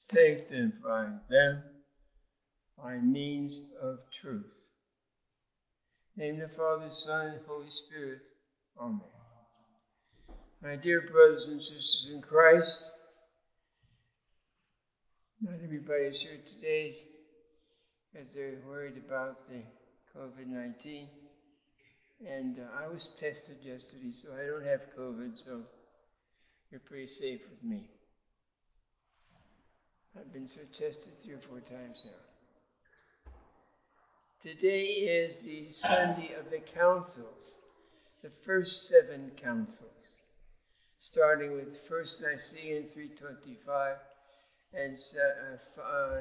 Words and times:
sanctifying 0.00 1.20
them 1.28 1.62
by 2.82 2.96
means 2.96 3.60
of 3.82 3.98
truth. 4.22 4.50
Name 6.16 6.38
the 6.38 6.48
Father, 6.48 6.88
Son, 6.88 7.26
and 7.26 7.40
Holy 7.46 7.70
Spirit. 7.70 8.20
Amen. 8.80 9.00
My 10.62 10.76
dear 10.76 11.02
brothers 11.02 11.44
and 11.48 11.60
sisters 11.60 12.08
in 12.14 12.22
Christ, 12.22 12.90
not 15.42 15.54
everybody 15.62 16.04
is 16.04 16.22
here 16.22 16.40
today 16.48 16.96
as 18.18 18.34
they're 18.34 18.58
worried 18.66 18.96
about 19.06 19.48
the 19.48 19.62
COVID 20.16 20.46
19. 20.46 21.08
And 22.26 22.58
uh, 22.58 22.84
I 22.84 22.88
was 22.88 23.10
tested 23.18 23.58
yesterday, 23.62 24.12
so 24.12 24.30
I 24.34 24.46
don't 24.46 24.66
have 24.66 24.80
COVID, 24.98 25.36
so 25.36 25.60
you're 26.70 26.80
pretty 26.80 27.06
safe 27.06 27.40
with 27.50 27.62
me. 27.62 27.90
I've 30.18 30.32
been 30.32 30.48
so 30.48 30.60
tested 30.72 31.12
three 31.22 31.34
or 31.34 31.38
four 31.38 31.60
times 31.60 32.04
now. 32.04 33.32
Today 34.42 34.84
is 34.84 35.42
the 35.42 35.70
Sunday 35.70 36.32
of 36.38 36.50
the 36.50 36.58
Councils, 36.58 37.54
the 38.22 38.30
first 38.44 38.88
seven 38.88 39.30
Councils, 39.36 40.16
starting 40.98 41.52
with 41.52 41.86
First 41.88 42.22
Nicaea 42.22 42.80
in 42.80 42.86
325 42.86 43.96
and 44.74 44.96
uh, 45.78 45.80
uh, 45.80 46.20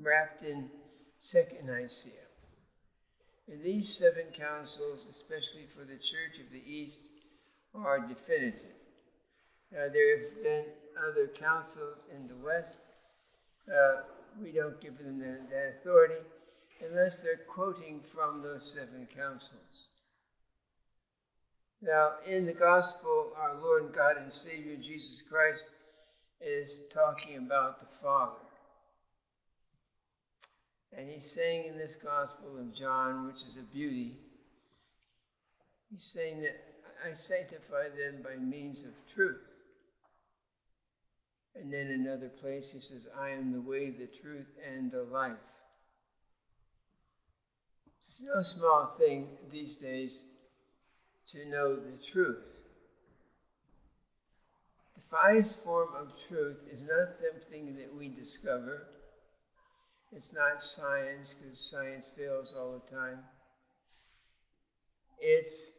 wrapped 0.00 0.42
in 0.42 0.70
Second 1.18 1.66
Nicaea. 1.66 2.12
And 3.48 3.62
these 3.62 3.88
seven 3.94 4.26
councils, 4.32 5.04
especially 5.06 5.66
for 5.76 5.84
the 5.84 5.98
Church 5.98 6.38
of 6.40 6.50
the 6.50 6.62
East, 6.64 7.00
are 7.74 7.98
definitive. 8.00 8.76
Uh, 9.72 9.88
there 9.92 10.18
have 10.18 10.42
been 10.42 10.64
other 11.08 11.28
councils 11.28 12.06
in 12.14 12.28
the 12.28 12.36
West. 12.44 12.78
Uh, 13.68 14.02
we 14.42 14.52
don't 14.52 14.80
give 14.80 14.98
them 14.98 15.18
that, 15.18 15.50
that 15.50 15.74
authority 15.80 16.22
unless 16.84 17.22
they're 17.22 17.40
quoting 17.48 18.00
from 18.14 18.42
those 18.42 18.72
seven 18.72 19.06
councils. 19.14 19.88
Now, 21.80 22.12
in 22.26 22.46
the 22.46 22.52
Gospel, 22.52 23.32
our 23.36 23.54
Lord 23.60 23.92
God 23.94 24.16
and 24.16 24.32
Savior 24.32 24.76
Jesus 24.76 25.22
Christ 25.28 25.64
is 26.40 26.80
talking 26.92 27.38
about 27.38 27.80
the 27.80 27.86
Father. 28.02 28.38
And 30.96 31.08
he's 31.08 31.30
saying 31.30 31.66
in 31.68 31.78
this 31.78 31.96
Gospel 32.02 32.58
of 32.58 32.74
John, 32.74 33.26
which 33.26 33.42
is 33.48 33.56
a 33.56 33.74
beauty, 33.74 34.16
he's 35.90 36.04
saying 36.04 36.42
that 36.42 36.62
I 37.04 37.12
sanctify 37.12 37.88
them 37.88 38.22
by 38.22 38.36
means 38.36 38.80
of 38.80 38.92
truth. 39.14 39.40
And 41.54 41.72
then 41.72 41.88
another 41.88 42.30
place 42.40 42.70
he 42.72 42.80
says, 42.80 43.06
I 43.18 43.30
am 43.30 43.52
the 43.52 43.60
way, 43.60 43.90
the 43.90 44.08
truth, 44.20 44.46
and 44.66 44.90
the 44.90 45.02
life. 45.02 45.32
It's 47.98 48.22
no 48.22 48.42
small 48.42 48.94
thing 48.98 49.28
these 49.50 49.76
days 49.76 50.24
to 51.28 51.46
know 51.46 51.76
the 51.76 51.98
truth. 52.12 52.46
The 54.96 55.16
highest 55.16 55.62
form 55.62 55.94
of 55.94 56.12
truth 56.28 56.58
is 56.70 56.82
not 56.82 57.12
something 57.12 57.76
that 57.76 57.94
we 57.94 58.08
discover. 58.08 58.86
It's 60.14 60.34
not 60.34 60.62
science, 60.62 61.34
because 61.34 61.58
science 61.58 62.08
fails 62.16 62.54
all 62.56 62.82
the 62.84 62.96
time. 62.96 63.18
It's 65.18 65.72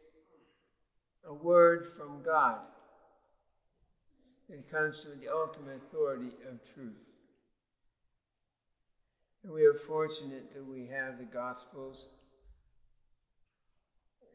a 1.26 1.32
word 1.32 1.86
from 1.96 2.22
God. 2.22 2.58
It 4.48 4.70
comes 4.70 5.02
to 5.02 5.08
the 5.10 5.28
ultimate 5.28 5.76
authority 5.76 6.32
of 6.50 6.58
truth. 6.74 6.92
And 9.42 9.52
we 9.52 9.64
are 9.64 9.74
fortunate 9.74 10.54
that 10.54 10.64
we 10.64 10.86
have 10.86 11.18
the 11.18 11.24
Gospels 11.24 12.08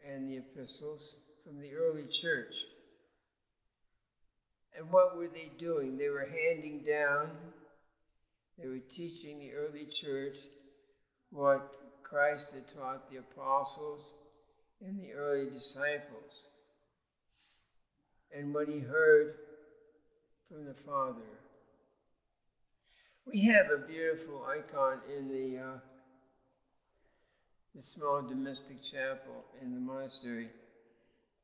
and 0.08 0.30
the 0.30 0.38
epistles 0.38 1.16
from 1.44 1.62
the 1.62 1.74
early 1.74 2.06
church. 2.08 2.66
And 4.78 4.92
what 4.92 5.18
were 5.18 5.28
they 5.28 5.52
doing? 5.58 5.98
They 5.98 6.10
were 6.10 6.26
handing 6.26 6.80
down, 6.80 7.38
they 8.58 8.68
were 8.68 8.80
teaching 8.90 9.40
the 9.40 9.54
early 9.54 9.86
church 9.86 10.38
what 11.32 11.76
Christ 12.04 12.54
had 12.54 12.68
taught 12.74 13.10
the 13.10 13.18
apostles 13.18 14.14
and 14.86 15.00
the 15.00 15.14
early 15.14 15.50
disciples 15.50 16.48
and 18.36 18.54
what 18.54 18.68
he 18.68 18.80
heard 18.80 19.36
from 20.50 20.66
the 20.66 20.74
Father. 20.74 21.38
We 23.26 23.42
have 23.46 23.70
a 23.70 23.78
beautiful 23.78 24.44
icon 24.46 25.00
in 25.08 25.28
the 25.28 25.60
uh, 25.60 25.78
the 27.76 27.82
small 27.84 28.24
domestic 28.24 28.82
chapel 28.82 29.46
in 29.62 29.76
the 29.76 29.80
monastery. 29.80 30.50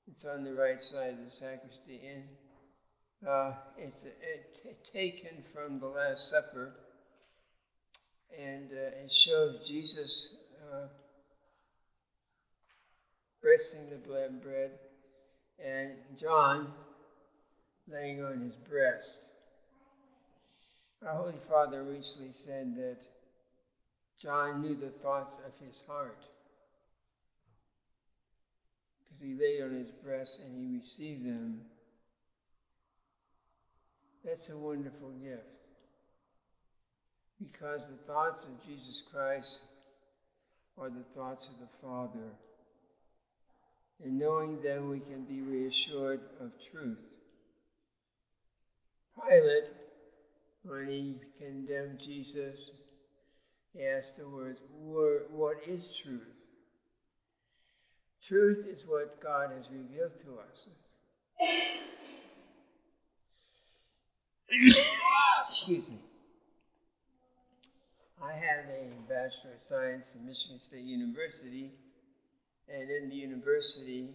It's 0.08 0.26
on 0.26 0.44
the 0.44 0.54
right 0.54 0.82
side 0.82 1.14
of 1.14 1.24
the 1.24 1.30
sacristy, 1.30 2.02
and 2.08 3.30
uh, 3.30 3.52
it's 3.78 4.06
a, 4.06 4.70
a, 4.70 4.74
taken 4.84 5.44
from 5.54 5.80
the 5.80 5.88
Last 5.88 6.28
Supper, 6.30 6.74
and 8.36 8.72
uh, 8.72 9.04
it 9.04 9.12
shows 9.12 9.60
Jesus 9.68 10.34
uh, 10.74 10.88
blessing 13.44 13.92
the 13.92 13.98
bread, 14.42 14.72
and 15.64 15.92
John 16.20 16.74
laying 17.92 18.24
on 18.24 18.42
his 18.42 18.56
breast. 18.70 19.20
Our 21.06 21.16
Holy 21.16 21.40
Father 21.48 21.84
recently 21.84 22.32
said 22.32 22.76
that 22.78 22.98
John 24.20 24.62
knew 24.62 24.76
the 24.76 24.90
thoughts 24.90 25.38
of 25.46 25.66
his 25.66 25.84
heart 25.88 26.18
because 29.04 29.22
he 29.22 29.36
laid 29.36 29.62
on 29.62 29.74
his 29.74 29.90
breast 30.04 30.42
and 30.44 30.56
he 30.58 30.78
received 30.78 31.26
them. 31.26 31.62
That's 34.24 34.50
a 34.50 34.58
wonderful 34.58 35.12
gift 35.24 35.44
because 37.40 37.90
the 37.90 38.12
thoughts 38.12 38.46
of 38.46 38.66
Jesus 38.66 39.04
Christ 39.12 39.60
are 40.78 40.90
the 40.90 41.04
thoughts 41.16 41.48
of 41.48 41.60
the 41.60 41.88
Father. 41.88 42.32
And 44.04 44.18
knowing 44.18 44.62
them, 44.62 44.90
we 44.90 45.00
can 45.00 45.24
be 45.24 45.42
reassured 45.42 46.22
of 46.42 46.52
truth. 46.72 46.98
Pilate, 49.22 49.66
when 50.64 50.88
he 50.90 51.16
condemned 51.38 52.00
Jesus, 52.00 52.74
he 53.74 53.86
asked 53.86 54.18
the 54.18 54.28
words, 54.28 54.60
What 54.70 55.58
is 55.66 55.94
truth? 55.94 56.22
Truth 58.28 58.66
is 58.68 58.86
what 58.86 59.22
God 59.22 59.52
has 59.52 59.70
revealed 59.70 60.14
to 60.24 60.40
us. 60.40 60.70
Excuse 65.44 65.90
me. 65.90 66.00
I 68.22 68.34
have 68.34 68.66
a 68.70 68.88
Bachelor 69.08 69.54
of 69.56 69.62
Science 69.62 70.16
in 70.16 70.26
Michigan 70.26 70.60
State 70.60 70.84
University, 70.84 71.72
and 72.68 72.90
in 72.90 73.10
the 73.10 73.16
university, 73.16 74.10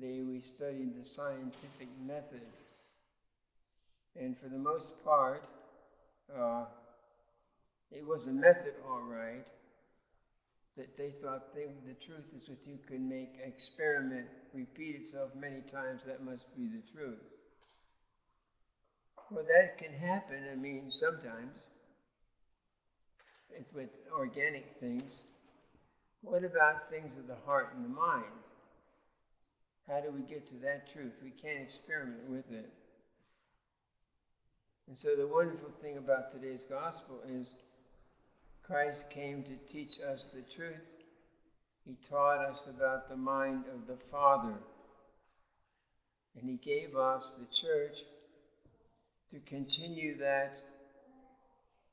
they, 0.00 0.20
we 0.22 0.40
studied 0.40 0.98
the 0.98 1.04
scientific 1.04 1.88
method 2.06 2.42
and 4.18 4.36
for 4.38 4.48
the 4.48 4.58
most 4.58 4.92
part, 5.04 5.44
uh, 6.34 6.64
it 7.90 8.06
was 8.06 8.26
a 8.26 8.32
method, 8.32 8.74
all 8.86 9.02
right, 9.02 9.46
that 10.76 10.96
they 10.96 11.10
thought 11.10 11.54
they, 11.54 11.66
the 11.86 11.94
truth 12.04 12.26
is 12.36 12.46
that 12.46 12.66
you 12.66 12.78
can 12.86 13.08
make 13.08 13.30
experiment 13.44 14.28
repeat 14.52 14.94
itself 14.96 15.30
many 15.34 15.62
times, 15.62 16.04
that 16.04 16.22
must 16.22 16.44
be 16.56 16.66
the 16.68 16.82
truth. 16.92 17.22
Well, 19.30 19.44
that 19.44 19.78
can 19.78 19.92
happen, 19.92 20.48
I 20.50 20.54
mean, 20.56 20.90
sometimes. 20.90 21.58
It's 23.50 23.72
with 23.72 23.90
organic 24.12 24.64
things. 24.80 25.12
What 26.22 26.44
about 26.44 26.90
things 26.90 27.16
of 27.16 27.26
the 27.26 27.36
heart 27.46 27.70
and 27.74 27.84
the 27.84 27.88
mind? 27.88 28.32
How 29.88 30.00
do 30.00 30.12
we 30.12 30.22
get 30.22 30.48
to 30.48 30.54
that 30.62 30.90
truth? 30.92 31.14
We 31.22 31.30
can't 31.30 31.62
experiment 31.62 32.24
with 32.28 32.50
it. 32.50 32.70
And 34.88 34.96
so 34.96 35.14
the 35.14 35.26
wonderful 35.26 35.70
thing 35.82 35.98
about 35.98 36.32
today's 36.32 36.64
gospel 36.64 37.20
is 37.28 37.52
Christ 38.66 39.04
came 39.10 39.44
to 39.44 39.70
teach 39.70 40.00
us 40.00 40.28
the 40.32 40.40
truth. 40.56 40.80
He 41.84 41.94
taught 42.08 42.38
us 42.38 42.66
about 42.74 43.10
the 43.10 43.16
mind 43.16 43.64
of 43.74 43.86
the 43.86 43.98
Father. 44.10 44.54
And 46.40 46.48
He 46.48 46.56
gave 46.56 46.96
us, 46.96 47.34
the 47.38 47.54
church, 47.54 47.98
to 49.30 49.40
continue 49.40 50.16
that 50.16 50.54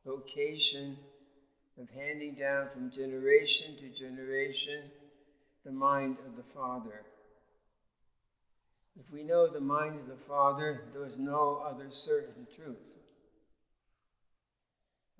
vocation 0.06 0.96
of 1.78 1.90
handing 1.90 2.36
down 2.36 2.70
from 2.74 2.92
generation 2.92 3.76
to 3.76 3.90
generation 3.90 4.84
the 5.66 5.72
mind 5.72 6.16
of 6.26 6.38
the 6.38 6.50
Father. 6.54 7.04
If 8.98 9.12
we 9.12 9.24
know 9.24 9.48
the 9.48 9.60
mind 9.60 10.00
of 10.00 10.08
the 10.08 10.24
Father, 10.28 10.82
there 10.94 11.06
is 11.06 11.18
no 11.18 11.62
other 11.66 11.92
certain 11.92 12.48
truth. 12.56 12.78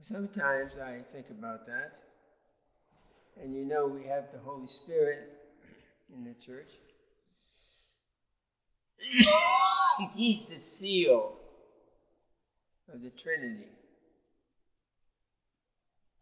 Sometimes 0.02 0.78
I 0.78 1.00
think 1.12 1.30
about 1.30 1.66
that. 1.66 1.98
And 3.42 3.54
you 3.54 3.66
know, 3.66 3.88
we 3.88 4.06
have 4.06 4.32
the 4.32 4.40
Holy 4.40 4.68
Spirit 4.68 5.30
in 6.14 6.24
the 6.24 6.34
church. 6.34 6.70
He's 10.16 10.48
the 10.48 10.60
seal 10.60 11.34
of 12.94 13.02
the 13.02 13.10
Trinity. 13.10 13.68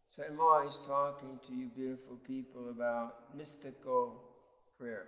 So 0.07 0.23
I'm 0.23 0.39
always 0.39 0.79
talking 0.85 1.39
to 1.47 1.53
you 1.53 1.67
beautiful 1.75 2.17
people 2.27 2.69
about 2.69 3.15
mystical 3.35 4.21
prayer. 4.79 5.07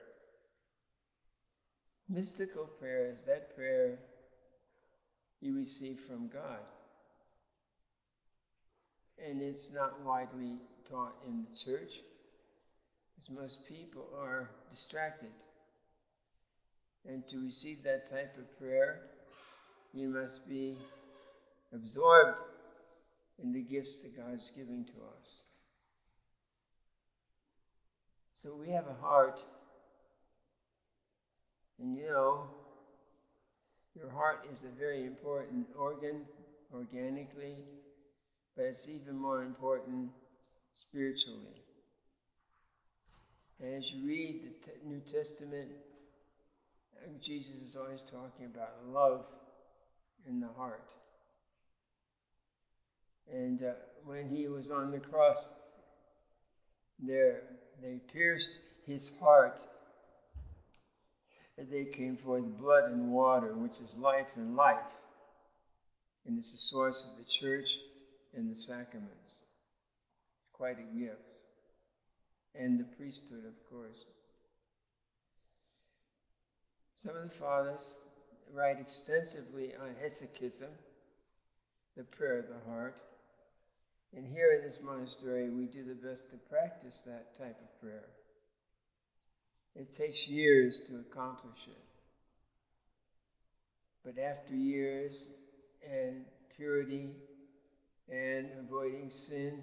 Mystical 2.08 2.66
prayer 2.80 3.12
is 3.12 3.22
that 3.26 3.56
prayer 3.56 3.98
you 5.42 5.56
receive 5.56 6.00
from 6.08 6.28
God. 6.28 6.60
And 9.28 9.42
it's 9.42 9.74
not 9.74 10.02
widely 10.04 10.60
taught 10.90 11.16
in 11.28 11.46
the 11.46 11.72
church, 11.72 11.92
as 13.18 13.30
most 13.30 13.60
people 13.68 14.08
are 14.20 14.50
distracted. 14.70 15.32
And 17.08 17.28
to 17.30 17.44
receive 17.44 17.84
that 17.84 18.10
type 18.10 18.36
of 18.38 18.60
prayer, 18.60 19.02
you 19.94 20.10
must 20.10 20.48
be 20.48 20.78
absorbed 21.74 22.40
in 23.42 23.52
the 23.52 23.62
gifts 23.62 24.04
that 24.04 24.16
God's 24.16 24.52
giving 24.56 24.86
to 24.86 24.92
us. 24.92 25.44
So 28.34 28.54
we 28.54 28.70
have 28.72 28.88
a 28.88 28.94
heart, 28.94 29.40
and 31.80 31.98
you 31.98 32.08
know, 32.08 32.50
your 33.96 34.10
heart 34.10 34.46
is 34.52 34.64
a 34.64 34.80
very 34.80 35.06
important 35.06 35.68
organ 35.78 36.26
organically, 36.74 37.56
but 38.56 38.66
it's 38.66 38.90
even 38.90 39.16
more 39.16 39.44
important 39.44 40.10
spiritually. 40.74 41.62
As 43.64 43.90
you 43.90 44.06
read 44.06 44.42
the 44.44 44.72
t- 44.72 44.78
New 44.86 45.00
Testament, 45.00 45.70
Jesus 47.22 47.56
is 47.70 47.76
always 47.76 48.02
talking 48.12 48.46
about 48.46 48.72
love 48.88 49.24
in 50.28 50.40
the 50.40 50.50
heart. 50.58 50.90
And 53.32 53.64
uh, 53.64 53.72
when 54.04 54.28
he 54.28 54.48
was 54.48 54.70
on 54.72 54.92
the 54.92 55.00
cross, 55.00 55.46
there 57.00 57.42
they 57.82 58.00
pierced 58.12 58.60
his 58.86 59.18
heart. 59.20 59.60
And 61.58 61.72
they 61.72 61.86
came 61.86 62.18
forth 62.18 62.44
blood 62.60 62.86
and 62.86 63.12
water, 63.12 63.54
which 63.54 63.80
is 63.80 63.96
life 63.98 64.28
and 64.36 64.56
life. 64.56 64.78
And 66.26 66.38
it's 66.38 66.52
the 66.52 66.58
source 66.58 67.06
of 67.10 67.18
the 67.18 67.30
church 67.30 67.78
and 68.36 68.52
the 68.52 68.56
sacraments. 68.56 69.30
Quite 70.54 70.78
a 70.80 70.98
gift. 70.98 71.22
And 72.54 72.80
the 72.80 72.86
priesthood, 72.98 73.46
of 73.46 73.70
course. 73.70 74.06
Some 76.96 77.16
of 77.16 77.24
the 77.24 77.36
fathers 77.38 77.82
write 78.54 78.80
extensively 78.80 79.74
on 79.76 79.96
hesychasm, 80.04 80.72
the 81.96 82.04
prayer 82.04 82.40
of 82.40 82.48
the 82.48 82.72
heart. 82.72 82.96
And 84.16 84.26
here 84.26 84.54
in 84.54 84.62
this 84.68 84.80
monastery, 84.84 85.50
we 85.50 85.66
do 85.66 85.84
the 85.84 86.08
best 86.08 86.24
to 86.32 86.38
practice 86.50 87.04
that 87.06 87.38
type 87.38 87.58
of 87.62 87.82
prayer. 87.82 88.06
It 89.76 89.94
takes 89.94 90.28
years 90.28 90.80
to 90.88 90.98
accomplish 90.98 91.68
it. 91.68 91.84
But 94.06 94.18
after 94.18 94.54
years 94.54 95.28
and 95.86 96.24
purity 96.56 97.12
and 98.10 98.48
avoiding 98.60 99.12
sin 99.12 99.62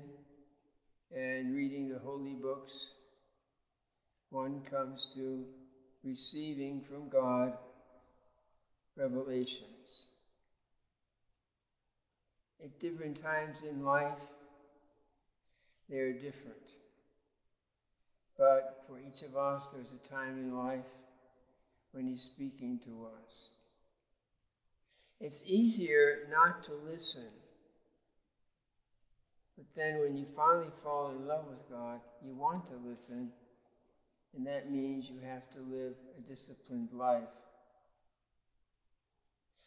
and 1.15 1.55
reading 1.55 1.89
the 1.89 1.99
holy 1.99 2.35
books, 2.35 2.73
one 4.31 4.63
comes 4.69 5.07
to 5.15 5.45
receiving 6.05 6.83
from 6.83 7.09
God 7.09 7.53
revelations. 8.97 10.07
At 12.63 12.79
different 12.79 13.17
times 13.17 13.63
in 13.63 13.85
life, 13.85 14.21
they 15.89 15.99
are 15.99 16.13
different. 16.13 16.59
But 18.43 18.75
for 18.89 18.99
each 18.99 19.23
of 19.23 19.37
us, 19.37 19.69
there's 19.73 19.93
a 19.93 20.09
time 20.13 20.37
in 20.37 20.57
life 20.57 20.91
when 21.93 22.09
He's 22.09 22.23
speaking 22.23 22.81
to 22.85 23.07
us. 23.07 23.51
It's 25.21 25.49
easier 25.49 26.19
not 26.29 26.61
to 26.65 26.73
listen. 26.73 27.29
But 29.57 29.67
then 29.77 30.01
when 30.01 30.17
you 30.17 30.27
finally 30.35 30.73
fall 30.83 31.11
in 31.11 31.29
love 31.29 31.45
with 31.47 31.71
God, 31.71 32.01
you 32.21 32.35
want 32.35 32.67
to 32.67 32.75
listen, 32.85 33.31
and 34.35 34.45
that 34.49 34.69
means 34.69 35.09
you 35.09 35.21
have 35.25 35.49
to 35.53 35.61
live 35.61 35.95
a 36.19 36.29
disciplined 36.29 36.89
life. 36.93 37.31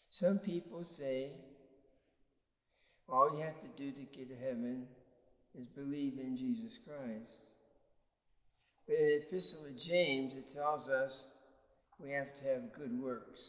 Some 0.10 0.38
people 0.38 0.83
say 0.83 1.30
all 3.07 3.33
you 3.33 3.42
have 3.42 3.57
to 3.60 3.68
do 3.77 3.94
to 3.94 4.04
get 4.13 4.27
to 4.27 4.36
heaven 4.36 4.83
is 5.57 5.66
believe 5.66 6.18
in 6.18 6.36
Jesus 6.36 6.77
Christ. 6.86 7.55
In 8.88 8.96
the 8.96 9.16
Epistle 9.16 9.66
of 9.66 9.80
James, 9.80 10.34
it 10.36 10.54
tells 10.54 10.90
us 10.90 11.26
we 12.00 12.12
have 12.12 12.38
to 12.38 12.46
have 12.46 12.72
good 12.78 12.92
works. 13.02 13.42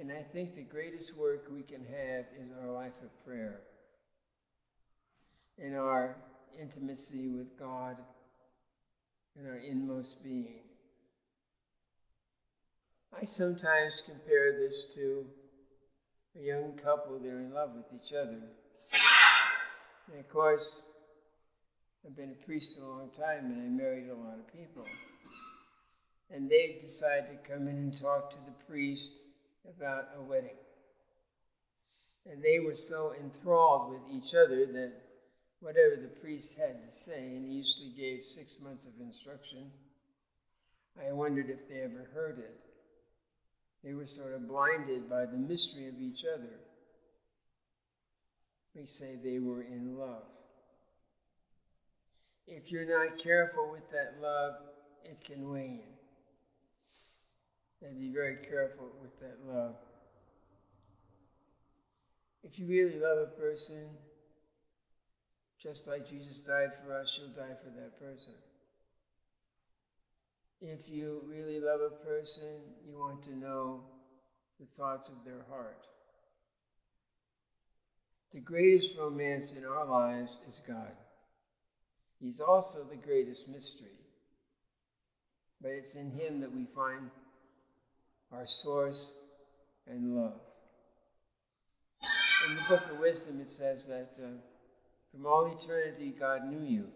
And 0.00 0.10
I 0.10 0.22
think 0.32 0.54
the 0.54 0.62
greatest 0.62 1.16
work 1.16 1.46
we 1.48 1.62
can 1.62 1.84
have 1.84 2.24
is 2.36 2.50
our 2.60 2.72
life 2.72 2.92
of 3.02 3.24
prayer 3.24 3.60
and 5.62 5.76
our 5.76 6.16
intimacy 6.58 7.28
with 7.28 7.56
God 7.58 7.96
in 9.38 9.46
our 9.46 9.58
inmost 9.58 10.22
being. 10.22 10.62
I 13.16 13.24
sometimes 13.24 14.02
compare 14.04 14.52
this 14.52 14.86
to 14.94 15.26
a 16.36 16.42
young 16.42 16.72
couple 16.82 17.18
that 17.18 17.28
are 17.28 17.40
in 17.40 17.52
love 17.52 17.70
with 17.74 17.86
each 17.92 18.12
other. 18.12 18.40
And 20.10 20.18
of 20.18 20.28
course, 20.28 20.82
I've 22.06 22.16
been 22.16 22.30
a 22.30 22.46
priest 22.46 22.78
a 22.78 22.84
long 22.84 23.10
time 23.10 23.50
and 23.50 23.60
I 23.60 23.68
married 23.68 24.08
a 24.08 24.14
lot 24.14 24.38
of 24.38 24.52
people. 24.52 24.86
And 26.30 26.48
they 26.48 26.78
decide 26.80 27.26
to 27.28 27.52
come 27.52 27.68
in 27.68 27.76
and 27.76 28.00
talk 28.00 28.30
to 28.30 28.38
the 28.46 28.54
priest 28.66 29.12
about 29.68 30.08
a 30.16 30.22
wedding. 30.22 30.56
And 32.30 32.42
they 32.42 32.58
were 32.58 32.74
so 32.74 33.14
enthralled 33.14 33.90
with 33.90 34.02
each 34.10 34.34
other 34.34 34.66
that 34.66 34.92
whatever 35.60 35.96
the 35.96 36.08
priest 36.20 36.56
had 36.58 36.82
to 36.84 36.90
say, 36.90 37.18
and 37.18 37.44
he 37.44 37.58
usually 37.58 37.90
gave 37.96 38.24
six 38.24 38.56
months 38.60 38.86
of 38.86 38.92
instruction, 39.00 39.70
I 41.06 41.12
wondered 41.12 41.50
if 41.50 41.68
they 41.68 41.80
ever 41.80 42.08
heard 42.14 42.38
it. 42.38 42.56
They 43.84 43.94
were 43.94 44.06
sort 44.06 44.34
of 44.34 44.48
blinded 44.48 45.08
by 45.08 45.26
the 45.26 45.36
mystery 45.36 45.88
of 45.88 46.00
each 46.00 46.24
other. 46.24 46.60
We 48.74 48.86
say 48.86 49.16
they 49.16 49.38
were 49.38 49.62
in 49.62 49.98
love. 49.98 50.39
If 52.50 52.72
you're 52.72 52.84
not 52.84 53.16
careful 53.22 53.70
with 53.70 53.88
that 53.90 54.20
love, 54.20 54.54
it 55.04 55.24
can 55.24 55.52
wane. 55.52 55.82
And 57.80 57.98
be 57.98 58.10
very 58.12 58.36
careful 58.36 58.90
with 59.00 59.16
that 59.20 59.36
love. 59.46 59.76
If 62.42 62.58
you 62.58 62.66
really 62.66 62.98
love 62.98 63.18
a 63.18 63.26
person, 63.26 63.96
just 65.62 65.86
like 65.86 66.08
Jesus 66.08 66.40
died 66.40 66.72
for 66.82 66.92
us, 66.92 67.16
you'll 67.16 67.28
die 67.28 67.54
for 67.62 67.70
that 67.70 67.98
person. 68.00 68.32
If 70.60 70.88
you 70.88 71.22
really 71.28 71.60
love 71.60 71.80
a 71.80 71.90
person, 72.04 72.62
you 72.84 72.98
want 72.98 73.22
to 73.24 73.30
know 73.30 73.84
the 74.58 74.66
thoughts 74.76 75.08
of 75.08 75.24
their 75.24 75.44
heart. 75.48 75.78
The 78.32 78.40
greatest 78.40 78.96
romance 78.96 79.52
in 79.52 79.64
our 79.64 79.84
lives 79.84 80.32
is 80.48 80.60
God. 80.66 80.92
He's 82.20 82.40
also 82.40 82.84
the 82.84 82.96
greatest 82.96 83.48
mystery. 83.48 83.98
But 85.62 85.72
it's 85.72 85.94
in 85.94 86.10
Him 86.10 86.40
that 86.40 86.54
we 86.54 86.66
find 86.74 87.10
our 88.32 88.46
source 88.46 89.14
and 89.86 90.16
love. 90.16 90.40
In 92.48 92.54
the 92.54 92.62
book 92.68 92.82
of 92.90 92.98
wisdom, 92.98 93.40
it 93.40 93.50
says 93.50 93.86
that 93.86 94.10
uh, 94.22 94.28
from 95.12 95.26
all 95.26 95.46
eternity, 95.46 96.14
God 96.18 96.44
knew 96.44 96.66
you. 96.66 96.86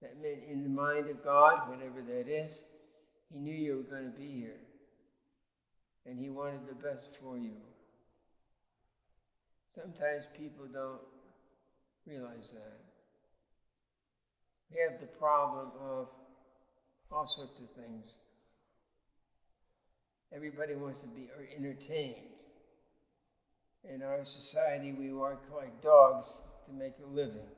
That 0.00 0.20
meant 0.22 0.44
in 0.50 0.62
the 0.62 0.70
mind 0.70 1.08
of 1.08 1.22
God, 1.22 1.68
whatever 1.68 2.00
that 2.00 2.28
is, 2.28 2.58
He 3.30 3.38
knew 3.38 3.54
you 3.54 3.76
were 3.76 3.96
going 3.96 4.10
to 4.10 4.18
be 4.18 4.32
here. 4.32 4.60
And 6.06 6.18
He 6.18 6.30
wanted 6.30 6.66
the 6.66 6.74
best 6.74 7.10
for 7.20 7.36
you. 7.36 7.56
Sometimes 9.74 10.24
people 10.36 10.64
don't 10.72 11.00
realize 12.06 12.50
that. 12.52 12.89
We 14.72 14.80
have 14.80 15.00
the 15.00 15.06
problem 15.06 15.70
of 15.80 16.08
all 17.10 17.26
sorts 17.26 17.58
of 17.58 17.66
things. 17.70 18.06
Everybody 20.32 20.74
wants 20.74 21.00
to 21.00 21.06
be 21.06 21.28
entertained. 21.56 22.16
In 23.88 24.02
our 24.02 24.24
society, 24.24 24.92
we 24.92 25.12
work 25.12 25.40
like 25.50 25.82
dogs 25.82 26.26
to 26.66 26.72
make 26.72 26.94
a 27.02 27.06
living. 27.06 27.48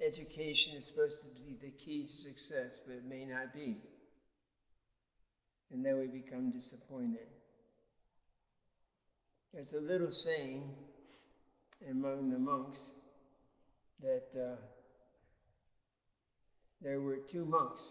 Education 0.00 0.74
is 0.74 0.86
supposed 0.86 1.20
to 1.20 1.26
be 1.26 1.56
the 1.60 1.70
key 1.70 2.04
to 2.04 2.10
success, 2.10 2.80
but 2.86 2.94
it 2.94 3.04
may 3.04 3.24
not 3.24 3.52
be. 3.52 3.76
And 5.70 5.84
then 5.84 5.98
we 5.98 6.06
become 6.06 6.50
disappointed. 6.50 7.26
There's 9.52 9.72
a 9.72 9.80
little 9.80 10.10
saying 10.10 10.70
among 11.90 12.30
the 12.30 12.38
monks 12.38 12.90
that 14.00 14.24
uh, 14.38 14.56
there 16.86 17.00
were 17.00 17.16
two 17.16 17.44
monks, 17.44 17.82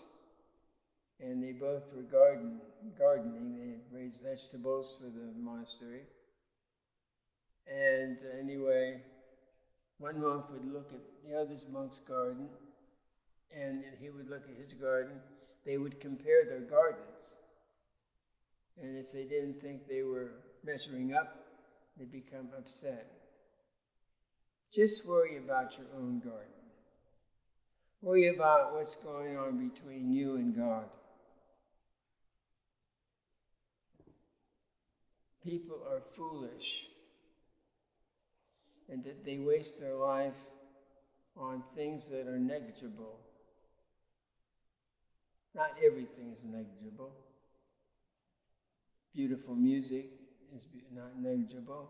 and 1.19 1.43
they 1.43 1.51
both 1.51 1.83
were 1.93 2.03
garden, 2.03 2.61
gardening. 2.97 3.53
They 3.53 3.71
had 3.71 3.81
raised 3.91 4.21
vegetables 4.21 4.95
for 4.97 5.07
the 5.07 5.33
monastery. 5.37 6.03
And 7.67 8.17
anyway, 8.39 9.01
one 9.97 10.21
monk 10.21 10.45
would 10.49 10.71
look 10.71 10.93
at 10.93 11.01
the 11.27 11.37
other 11.37 11.57
monk's 11.69 11.99
garden, 12.07 12.47
and 13.53 13.83
he 13.99 14.09
would 14.09 14.29
look 14.29 14.43
at 14.49 14.57
his 14.57 14.71
garden. 14.71 15.19
They 15.65 15.77
would 15.77 15.99
compare 15.99 16.45
their 16.45 16.61
gardens. 16.61 17.35
And 18.81 18.97
if 18.97 19.11
they 19.11 19.25
didn't 19.25 19.59
think 19.59 19.89
they 19.89 20.03
were 20.03 20.31
measuring 20.63 21.13
up, 21.13 21.35
they'd 21.97 22.11
become 22.11 22.47
upset. 22.57 23.07
Just 24.71 25.05
worry 25.05 25.35
about 25.37 25.77
your 25.77 25.87
own 25.97 26.21
garden. 26.21 26.54
Worry 28.05 28.27
about 28.27 28.71
what's 28.71 28.97
going 28.97 29.35
on 29.35 29.67
between 29.67 30.13
you 30.13 30.35
and 30.35 30.55
God. 30.55 30.85
People 35.43 35.79
are 35.89 36.03
foolish 36.15 36.85
and 38.91 39.03
that 39.05 39.25
they 39.25 39.39
waste 39.39 39.79
their 39.79 39.95
life 39.95 40.35
on 41.35 41.63
things 41.75 42.07
that 42.11 42.27
are 42.27 42.37
negligible. 42.37 43.17
Not 45.55 45.71
everything 45.83 46.31
is 46.31 46.43
negligible. 46.43 47.11
Beautiful 49.15 49.55
music 49.55 50.11
is 50.55 50.61
not 50.93 51.19
negligible. 51.19 51.89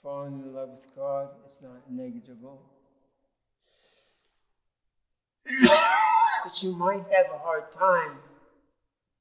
Falling 0.00 0.34
in 0.34 0.54
love 0.54 0.68
with 0.70 0.86
God 0.94 1.28
is 1.44 1.58
not 1.60 1.90
negligible. 1.90 2.60
But 5.44 6.62
you 6.62 6.72
might 6.72 7.04
have 7.10 7.30
a 7.30 7.38
hard 7.38 7.64
time 7.72 8.18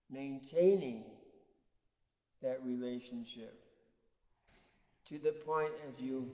maintaining 0.10 1.04
that 2.42 2.62
relationship 2.63 3.58
to 5.08 5.20
the 5.20 5.32
point 5.32 5.74
of 5.88 6.00
you 6.00 6.30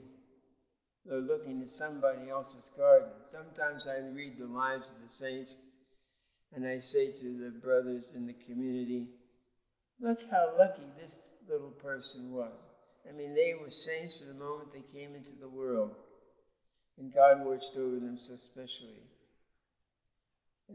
are 1.10 1.16
looking 1.16 1.60
at 1.62 1.70
somebody 1.70 2.28
else's 2.28 2.70
garden. 2.76 3.08
Sometimes 3.32 3.86
I 3.86 3.98
read 4.14 4.38
the 4.38 4.46
lives 4.46 4.92
of 4.92 5.02
the 5.02 5.08
saints 5.08 5.56
and 6.54 6.66
I 6.66 6.78
say 6.78 7.10
to 7.10 7.38
the 7.38 7.50
brothers 7.50 8.04
in 8.14 8.26
the 8.26 8.34
community, 8.46 9.06
look 10.00 10.18
how 10.30 10.52
lucky 10.56 10.86
this 10.98 11.28
little 11.48 11.70
person 11.70 12.32
was. 12.32 12.52
I 13.08 13.12
mean, 13.12 13.34
they 13.34 13.54
were 13.54 13.70
saints 13.70 14.16
from 14.16 14.28
the 14.28 14.34
moment 14.34 14.72
they 14.72 14.98
came 14.98 15.14
into 15.14 15.34
the 15.40 15.48
world, 15.48 15.92
and 16.98 17.12
God 17.12 17.44
watched 17.44 17.76
over 17.76 17.98
them 17.98 18.18
so 18.18 18.36
specially. 18.36 19.02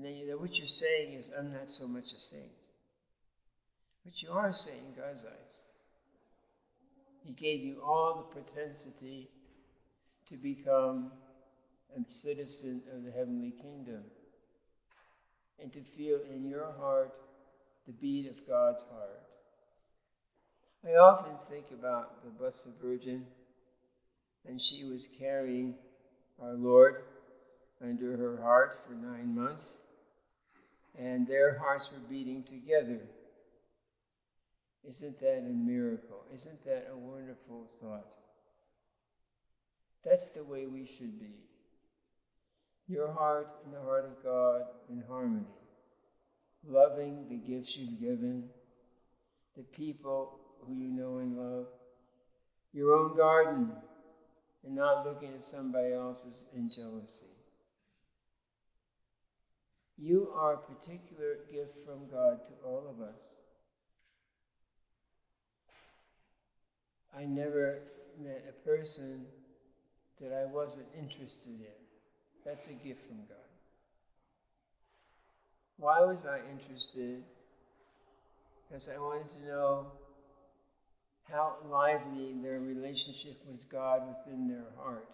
And 0.03 0.11
then 0.11 0.19
you 0.19 0.37
what 0.37 0.57
you're 0.57 0.67
saying 0.67 1.13
is, 1.13 1.31
I'm 1.39 1.53
not 1.53 1.69
so 1.69 1.87
much 1.87 2.11
a 2.11 2.19
saint. 2.19 2.51
But 4.03 4.21
you 4.21 4.31
are 4.31 4.49
a 4.49 4.53
saint 4.53 4.79
in 4.79 5.01
God's 5.01 5.23
eyes. 5.23 5.55
He 7.23 7.31
gave 7.31 7.63
you 7.63 7.81
all 7.81 8.17
the 8.17 8.41
propensity 8.41 9.29
to 10.27 10.35
become 10.35 11.09
a 11.95 12.11
citizen 12.11 12.81
of 12.93 13.05
the 13.05 13.11
heavenly 13.11 13.53
kingdom 13.61 14.03
and 15.61 15.71
to 15.71 15.79
feel 15.95 16.19
in 16.35 16.49
your 16.49 16.73
heart 16.77 17.13
the 17.87 17.93
beat 17.93 18.27
of 18.27 18.45
God's 18.45 18.83
heart. 18.91 19.21
I 20.85 20.97
often 20.97 21.31
think 21.49 21.67
about 21.71 22.25
the 22.25 22.29
Blessed 22.29 22.67
Virgin, 22.81 23.25
and 24.45 24.61
she 24.61 24.83
was 24.83 25.07
carrying 25.17 25.75
our 26.41 26.55
Lord 26.55 26.97
under 27.81 28.17
her 28.17 28.41
heart 28.41 28.73
for 28.85 28.95
nine 28.95 29.33
months, 29.33 29.77
and 30.97 31.27
their 31.27 31.57
hearts 31.57 31.91
were 31.91 32.09
beating 32.09 32.43
together. 32.43 32.99
Isn't 34.87 35.19
that 35.21 35.39
a 35.39 35.53
miracle? 35.53 36.25
Isn't 36.33 36.63
that 36.65 36.87
a 36.91 36.97
wonderful 36.97 37.67
thought? 37.81 38.05
That's 40.03 40.29
the 40.29 40.43
way 40.43 40.65
we 40.65 40.85
should 40.85 41.19
be. 41.19 41.33
Your 42.87 43.11
heart 43.11 43.47
and 43.63 43.73
the 43.73 43.81
heart 43.81 44.05
of 44.05 44.21
God 44.21 44.63
in 44.89 45.01
harmony, 45.07 45.45
loving 46.67 47.25
the 47.29 47.37
gifts 47.37 47.77
you've 47.77 47.99
given, 47.99 48.43
the 49.55 49.63
people 49.63 50.39
who 50.61 50.73
you 50.73 50.89
know 50.89 51.19
and 51.19 51.37
love, 51.37 51.67
your 52.73 52.93
own 52.93 53.15
garden, 53.15 53.71
and 54.65 54.75
not 54.75 55.05
looking 55.05 55.33
at 55.33 55.43
somebody 55.43 55.93
else's 55.93 56.43
in 56.53 56.69
jealousy. 56.69 57.32
You 60.03 60.27
are 60.35 60.55
a 60.55 60.57
particular 60.57 61.37
gift 61.49 61.71
from 61.85 62.09
God 62.11 62.37
to 62.47 62.67
all 62.67 62.83
of 62.89 62.99
us. 62.99 63.21
I 67.17 67.23
never 67.23 67.79
met 68.21 68.43
a 68.49 68.67
person 68.67 69.21
that 70.19 70.33
I 70.33 70.45
wasn't 70.51 70.87
interested 70.93 71.53
in. 71.53 71.79
That's 72.43 72.67
a 72.67 72.73
gift 72.85 72.99
from 73.07 73.15
God. 73.29 73.47
Why 75.77 76.01
was 76.01 76.25
I 76.25 76.39
interested? 76.51 77.23
Because 78.67 78.89
I 78.93 78.99
wanted 78.99 79.31
to 79.31 79.47
know 79.47 79.85
how 81.31 81.55
lively 81.69 82.35
their 82.43 82.59
relationship 82.59 83.37
with 83.49 83.61
God 83.71 84.01
within 84.05 84.49
their 84.49 84.65
heart. 84.75 85.07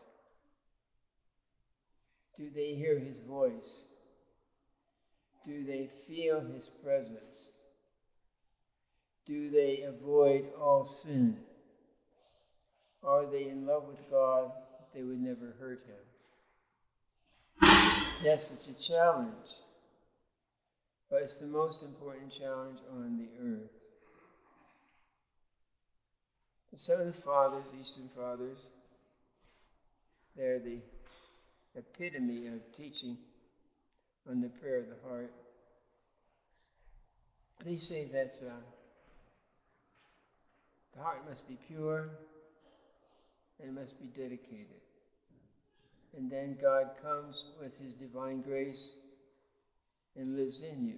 Do 2.35 2.49
they 2.55 2.73
hear 2.73 2.97
His 2.97 3.19
voice? 3.19 3.85
Do 5.45 5.63
they 5.65 5.89
feel 6.07 6.41
His 6.41 6.69
presence? 6.83 7.47
Do 9.25 9.49
they 9.49 9.83
avoid 9.83 10.45
all 10.59 10.85
sin? 10.85 11.37
Are 13.03 13.25
they 13.25 13.49
in 13.49 13.65
love 13.65 13.85
with 13.87 14.09
God 14.09 14.51
they 14.93 15.03
would 15.03 15.21
never 15.21 15.55
hurt 15.59 15.79
Him? 15.85 15.95
Yes, 18.21 18.51
it's 18.51 18.67
a 18.67 18.73
challenge, 18.73 19.55
but 21.09 21.21
it's 21.21 21.37
the 21.37 21.47
most 21.47 21.83
important 21.83 22.31
challenge 22.37 22.79
on 22.91 23.17
the 23.17 23.29
earth. 23.41 23.69
Some 26.75 26.99
of 26.99 27.05
the 27.07 27.13
fathers, 27.13 27.65
Eastern 27.79 28.09
fathers, 28.15 28.59
they're 30.35 30.59
the 30.59 30.79
epitome 31.75 32.47
of 32.47 32.61
teaching 32.75 33.17
on 34.27 34.41
the 34.41 34.47
prayer 34.47 34.77
of 34.77 34.85
the 34.87 35.07
heart. 35.07 35.31
They 37.63 37.77
say 37.77 38.05
that 38.05 38.35
uh, 38.41 38.53
the 40.95 41.01
heart 41.01 41.27
must 41.27 41.47
be 41.47 41.57
pure 41.67 42.09
and 43.61 43.75
must 43.75 43.99
be 43.99 44.05
dedicated. 44.05 44.81
And 46.17 46.31
then 46.31 46.57
God 46.59 46.89
comes 47.01 47.43
with 47.61 47.77
His 47.77 47.93
divine 47.93 48.41
grace 48.41 48.93
and 50.15 50.35
lives 50.35 50.61
in 50.61 50.85
you. 50.85 50.97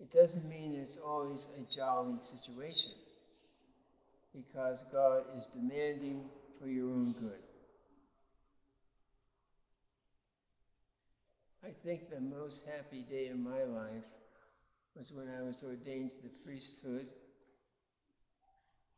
It 0.00 0.10
doesn't 0.10 0.48
mean 0.48 0.72
it's 0.72 0.96
always 0.96 1.46
a 1.58 1.74
jolly 1.74 2.18
situation 2.22 2.92
because 4.34 4.78
God 4.90 5.24
is 5.36 5.46
demanding 5.52 6.24
for 6.58 6.66
your 6.66 6.86
own 6.86 7.14
good. 7.20 7.49
I 11.62 11.70
think 11.84 12.08
the 12.08 12.20
most 12.20 12.64
happy 12.64 13.02
day 13.02 13.28
of 13.28 13.38
my 13.38 13.64
life 13.64 14.08
was 14.96 15.12
when 15.12 15.28
I 15.28 15.42
was 15.42 15.62
ordained 15.62 16.10
to 16.16 16.22
the 16.22 16.34
priesthood. 16.42 17.06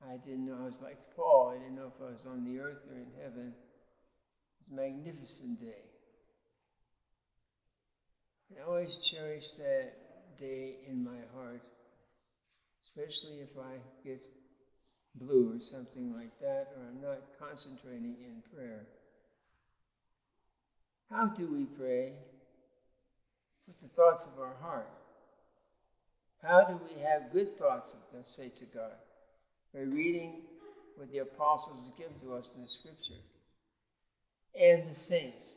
I 0.00 0.16
didn't 0.24 0.46
know 0.46 0.58
I 0.62 0.66
was 0.66 0.78
like 0.80 0.98
Paul. 1.16 1.54
I 1.54 1.58
didn't 1.58 1.76
know 1.76 1.90
if 1.94 2.00
I 2.00 2.12
was 2.12 2.24
on 2.26 2.44
the 2.44 2.60
earth 2.60 2.78
or 2.88 2.96
in 2.96 3.10
heaven. 3.20 3.52
It 3.52 4.58
was 4.60 4.68
a 4.70 4.74
magnificent 4.74 5.60
day. 5.60 5.82
And 8.50 8.60
I 8.60 8.68
always 8.68 8.96
cherish 8.96 9.52
that 9.58 10.38
day 10.38 10.76
in 10.88 11.02
my 11.02 11.18
heart, 11.34 11.62
especially 12.84 13.40
if 13.40 13.56
I 13.58 13.78
get 14.04 14.20
blue 15.16 15.50
or 15.50 15.60
something 15.60 16.14
like 16.14 16.38
that, 16.40 16.68
or 16.76 16.82
I'm 16.88 17.02
not 17.02 17.18
concentrating 17.38 18.16
in 18.24 18.42
prayer. 18.54 18.86
How 21.10 21.26
do 21.26 21.50
we 21.52 21.64
pray? 21.64 22.14
With 23.80 23.90
the 23.90 23.96
thoughts 23.96 24.24
of 24.24 24.38
our 24.38 24.54
heart. 24.60 24.90
How 26.42 26.64
do 26.64 26.78
we 26.84 27.00
have 27.00 27.32
good 27.32 27.56
thoughts 27.56 27.94
to 28.12 28.24
say 28.24 28.50
to 28.58 28.64
God? 28.66 28.92
by 29.74 29.80
reading 29.80 30.42
what 30.96 31.10
the 31.10 31.18
apostles 31.18 31.90
give 31.96 32.10
to 32.20 32.34
us 32.34 32.50
in 32.54 32.62
the 32.62 32.68
scripture 32.68 33.20
and 34.58 34.90
the 34.90 34.94
saints, 34.94 35.56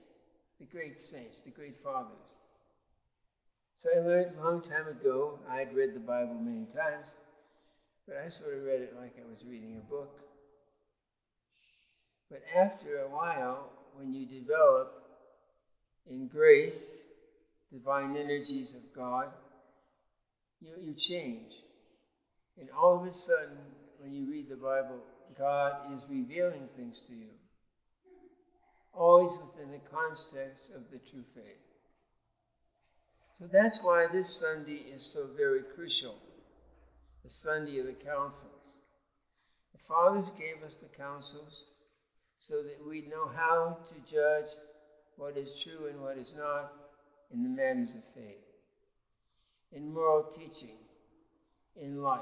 the 0.59 0.65
great 0.65 0.97
saints, 0.97 1.41
the 1.43 1.51
great 1.51 1.75
fathers. 1.83 2.15
So 3.75 3.89
I 3.89 3.97
a 3.97 4.41
long 4.41 4.61
time 4.61 4.87
ago, 4.87 5.37
I'd 5.49 5.75
read 5.75 5.93
the 5.93 5.99
Bible 5.99 6.35
many 6.39 6.65
times, 6.65 7.07
but 8.07 8.17
I 8.25 8.29
sort 8.29 8.53
of 8.53 8.63
read 8.63 8.81
it 8.81 8.93
like 8.97 9.13
I 9.19 9.29
was 9.29 9.43
reading 9.45 9.75
a 9.77 9.89
book. 9.91 10.09
But 12.31 12.41
after 12.55 12.99
a 12.99 13.09
while, 13.09 13.69
when 13.93 14.13
you 14.13 14.25
develop 14.25 14.93
in 16.09 16.27
grace, 16.27 17.01
divine 17.75 18.15
energies 18.15 18.73
of 18.73 18.95
God, 18.95 19.27
you, 20.61 20.75
you 20.79 20.93
change. 20.93 21.51
And 22.57 22.69
all 22.69 22.97
of 22.97 23.05
a 23.05 23.11
sudden, 23.11 23.57
when 23.99 24.13
you 24.13 24.29
read 24.29 24.47
the 24.49 24.55
Bible, 24.55 25.03
God 25.37 25.93
is 25.93 26.01
revealing 26.09 26.69
things 26.77 27.01
to 27.07 27.13
you, 27.13 27.31
always 28.93 29.37
within 29.39 29.71
the 29.71 29.89
context 29.91 30.69
of 30.73 30.83
the 30.89 30.99
true 31.09 31.25
faith. 31.33 31.65
So 33.37 33.47
that's 33.51 33.83
why 33.83 34.07
this 34.07 34.39
Sunday 34.39 34.85
is 34.95 35.03
so 35.03 35.27
very 35.35 35.61
crucial 35.75 36.15
the 37.23 37.31
Sunday 37.31 37.79
of 37.79 37.87
the 37.87 37.93
councils. 37.93 38.77
The 39.73 39.79
fathers 39.87 40.29
gave 40.37 40.63
us 40.63 40.77
the 40.77 40.95
councils 40.95 41.63
so 42.37 42.61
that 42.61 42.87
we 42.87 43.01
know 43.01 43.27
how 43.35 43.79
to 43.89 44.11
judge 44.13 44.45
what 45.17 45.35
is 45.35 45.49
true 45.63 45.87
and 45.89 45.99
what 45.99 46.17
is 46.19 46.33
not 46.37 46.84
in 47.33 47.43
the 47.43 47.49
matters 47.49 47.95
of 47.95 48.03
faith, 48.13 48.43
in 49.71 49.93
moral 49.93 50.23
teaching, 50.23 50.77
in 51.75 52.01
life. 52.01 52.21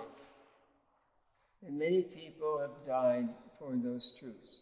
And 1.65 1.79
many 1.79 2.01
people 2.01 2.60
have 2.60 2.86
died 2.86 3.29
for 3.57 3.75
those 3.75 4.12
truths. 4.19 4.60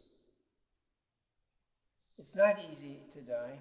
It's 2.20 2.36
not 2.36 2.60
easy 2.60 3.00
to 3.14 3.22
die. 3.22 3.58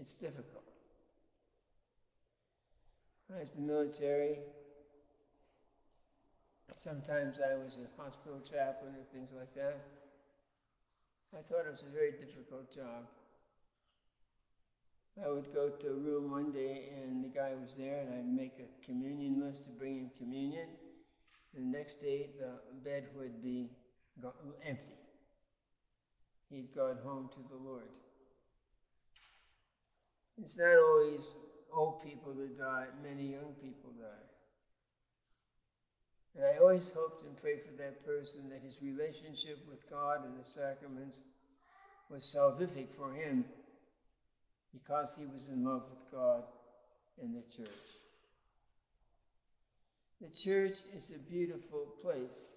It's 0.00 0.14
difficult. 0.14 0.64
In 3.28 3.36
the 3.56 3.60
military, 3.60 4.38
sometimes 6.74 7.38
I 7.40 7.56
was 7.56 7.76
a 7.76 8.02
hospital 8.02 8.40
chaplain 8.48 8.94
or 8.94 9.04
things 9.12 9.30
like 9.36 9.52
that. 9.54 9.80
I 11.36 11.42
thought 11.42 11.66
it 11.66 11.72
was 11.72 11.84
a 11.88 11.92
very 11.92 12.12
difficult 12.12 12.72
job. 12.74 13.04
I 15.24 15.30
would 15.30 15.50
go 15.54 15.70
to 15.70 15.88
a 15.88 15.94
room 15.94 16.30
one 16.30 16.52
day 16.52 16.88
and 17.00 17.24
the 17.24 17.28
guy 17.28 17.52
was 17.54 17.74
there 17.78 18.00
and 18.00 18.12
I'd 18.12 18.36
make 18.36 18.60
a 18.60 18.84
communion 18.84 19.40
list 19.40 19.64
to 19.64 19.70
bring 19.70 19.96
him 19.96 20.10
communion. 20.18 20.68
And 21.54 21.72
the 21.72 21.78
next 21.78 22.02
day 22.02 22.28
the 22.38 22.60
bed 22.84 23.06
would 23.16 23.42
be 23.42 23.70
empty. 24.62 24.92
He'd 26.50 26.74
gone 26.74 26.98
home 27.02 27.30
to 27.32 27.40
the 27.48 27.56
Lord. 27.56 27.88
It's 30.42 30.58
not 30.58 30.76
always 30.76 31.32
old 31.72 32.02
people 32.02 32.34
that 32.34 32.58
die, 32.58 32.86
many 33.02 33.32
young 33.32 33.54
people 33.62 33.90
die. 33.98 34.26
And 36.36 36.44
I 36.44 36.58
always 36.58 36.90
hoped 36.90 37.22
and 37.24 37.34
prayed 37.40 37.62
for 37.64 37.82
that 37.82 38.04
person 38.04 38.50
that 38.50 38.60
his 38.62 38.76
relationship 38.82 39.58
with 39.66 39.78
God 39.88 40.20
and 40.24 40.38
the 40.38 40.44
sacraments 40.44 41.20
was 42.10 42.22
salvific 42.22 42.88
for 42.94 43.10
him 43.14 43.46
because 44.72 45.14
he 45.18 45.26
was 45.26 45.48
in 45.48 45.64
love 45.64 45.82
with 45.90 46.12
God 46.12 46.42
and 47.20 47.34
the 47.34 47.42
church. 47.56 47.70
The 50.20 50.28
church 50.28 50.76
is 50.96 51.10
a 51.14 51.18
beautiful 51.30 51.86
place. 52.02 52.48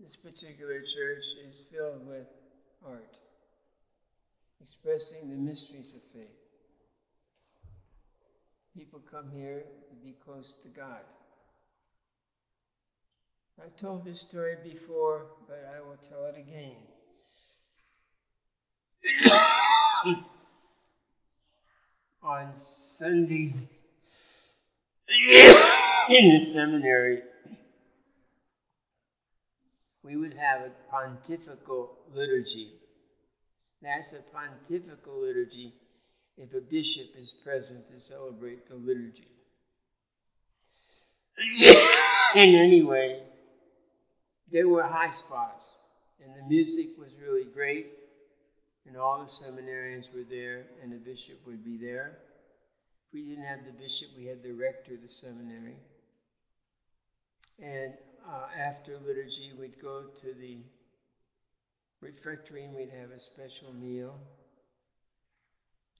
This 0.00 0.16
particular 0.16 0.80
church 0.80 1.24
is 1.48 1.62
filled 1.72 2.06
with 2.06 2.26
art, 2.86 3.16
expressing 4.62 5.30
the 5.30 5.36
mysteries 5.36 5.94
of 5.94 6.00
faith. 6.12 6.28
People 8.76 9.00
come 9.10 9.30
here 9.34 9.64
to 9.90 9.96
be 9.96 10.14
close 10.24 10.54
to 10.62 10.68
God. 10.68 11.00
I've 13.60 13.76
told 13.76 14.04
this 14.04 14.20
story 14.20 14.56
before, 14.62 15.26
but 15.48 15.68
I 15.76 15.80
will 15.80 15.98
tell 16.08 16.26
it 16.26 16.36
again. 16.38 16.76
Mm. 20.04 20.22
On 22.22 22.54
Sundays 22.64 23.66
in 26.08 26.28
the 26.28 26.40
seminary, 26.40 27.22
we 30.04 30.16
would 30.16 30.34
have 30.34 30.60
a 30.60 30.70
pontifical 30.90 31.90
liturgy. 32.12 32.74
That's 33.82 34.12
a 34.12 34.22
pontifical 34.32 35.20
liturgy 35.20 35.72
if 36.36 36.54
a 36.54 36.60
bishop 36.60 37.08
is 37.16 37.32
present 37.42 37.88
to 37.88 37.98
celebrate 37.98 38.68
the 38.68 38.76
liturgy. 38.76 39.28
in 42.34 42.54
any 42.54 42.82
way, 42.82 43.22
there 44.50 44.68
were 44.68 44.84
high 44.84 45.10
spots, 45.10 45.66
and 46.22 46.36
the 46.36 46.42
music 46.48 46.88
was 46.98 47.10
really 47.20 47.44
great, 47.44 47.97
and 48.88 48.96
all 48.96 49.18
the 49.18 49.26
seminarians 49.26 50.12
were 50.14 50.24
there, 50.28 50.64
and 50.82 50.90
the 50.90 50.96
bishop 50.96 51.38
would 51.46 51.62
be 51.62 51.76
there. 51.76 52.18
If 53.06 53.12
we 53.12 53.22
didn't 53.22 53.44
have 53.44 53.60
the 53.66 53.72
bishop, 53.72 54.08
we 54.16 54.24
had 54.24 54.42
the 54.42 54.52
rector 54.52 54.94
of 54.94 55.02
the 55.02 55.08
seminary. 55.08 55.76
And 57.62 57.92
uh, 58.26 58.46
after 58.58 58.98
liturgy, 59.06 59.52
we'd 59.58 59.80
go 59.80 60.04
to 60.22 60.34
the 60.40 60.58
refectory 62.00 62.64
and 62.64 62.74
we'd 62.74 62.90
have 62.90 63.10
a 63.10 63.20
special 63.20 63.72
meal. 63.74 64.18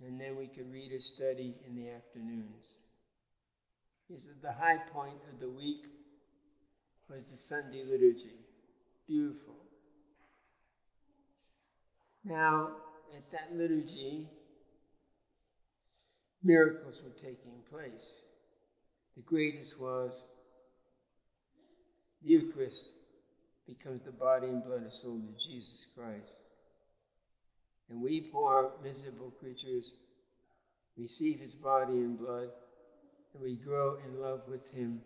And 0.07 0.19
then 0.19 0.37
we 0.37 0.47
could 0.47 0.73
read 0.73 0.93
or 0.93 1.01
study 1.01 1.55
in 1.67 1.75
the 1.75 1.91
afternoons. 1.91 2.79
He 4.09 4.19
said 4.19 4.35
the 4.41 4.53
high 4.53 4.79
point 4.79 5.19
of 5.33 5.41
the 5.41 5.51
week 5.51 5.85
was 7.11 7.27
the 7.29 7.37
Sunday 7.37 7.85
liturgy. 7.85 8.37
Beautiful. 9.07 9.68
Now, 12.29 12.73
at 13.17 13.31
that 13.33 13.57
liturgy, 13.57 14.29
miracles 16.43 16.97
were 17.03 17.17
taking 17.23 17.63
place. 17.71 18.17
The 19.17 19.23
greatest 19.23 19.81
was 19.81 20.13
the 22.23 22.29
Eucharist 22.29 22.85
becomes 23.67 24.03
the 24.03 24.11
body 24.11 24.49
and 24.49 24.63
blood 24.63 24.83
and 24.83 24.93
soul 24.93 25.17
of 25.17 25.39
Jesus 25.39 25.87
Christ. 25.97 26.43
And 27.89 28.03
we 28.03 28.21
poor 28.21 28.73
miserable 28.85 29.33
creatures 29.41 29.95
receive 30.99 31.41
his 31.41 31.55
body 31.55 31.95
and 31.95 32.19
blood, 32.19 32.51
and 33.33 33.43
we 33.43 33.57
grow 33.57 33.97
in 34.07 34.21
love 34.21 34.43
with 34.47 34.71
him. 34.75 35.01